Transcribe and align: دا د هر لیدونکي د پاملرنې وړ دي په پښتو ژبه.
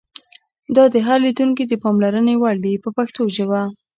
دا 0.75 0.83
د 0.93 0.95
هر 1.07 1.17
لیدونکي 1.25 1.63
د 1.67 1.73
پاملرنې 1.83 2.35
وړ 2.37 2.55
دي 2.65 2.73
په 2.83 2.89
پښتو 2.97 3.21
ژبه. 3.35 3.61